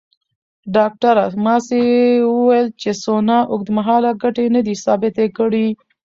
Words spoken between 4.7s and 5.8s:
ثابته کړې.